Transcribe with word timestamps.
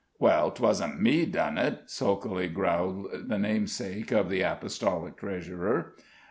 "Well, 0.17 0.49
'twasn't 0.49 0.99
me 0.99 1.27
done 1.27 1.59
it," 1.59 1.81
sulkily 1.85 2.47
growled 2.47 3.27
the 3.29 3.37
namesake 3.37 4.11
of 4.11 4.31
the 4.31 4.41
apostolic 4.41 5.17
treasurer. 5.17 5.93